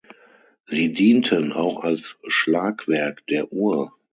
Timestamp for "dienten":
0.93-1.53